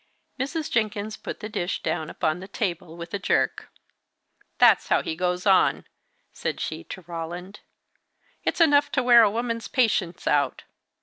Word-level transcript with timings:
Mrs. 0.39 0.71
Jenkins 0.71 1.15
put 1.15 1.41
the 1.41 1.47
dish 1.47 1.83
down 1.83 2.09
upon 2.09 2.39
the 2.39 2.47
table 2.47 2.97
with 2.97 3.13
a 3.13 3.19
jerk. 3.19 3.69
"That's 4.57 4.87
how 4.87 5.03
he 5.03 5.15
goes 5.15 5.45
on," 5.45 5.85
said 6.33 6.59
she 6.59 6.83
to 6.85 7.01
Roland. 7.03 7.59
"It's 8.43 8.59
enough 8.61 8.91
to 8.93 9.03
wear 9.03 9.21
a 9.21 9.29
woman's 9.29 9.67
patience 9.67 10.25
out! 10.25 10.63